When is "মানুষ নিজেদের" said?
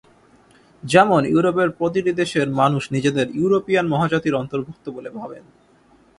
2.51-3.27